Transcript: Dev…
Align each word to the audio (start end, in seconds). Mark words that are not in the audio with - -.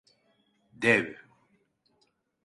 Dev… 0.81 1.15